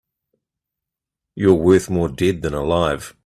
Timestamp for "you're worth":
1.35-1.91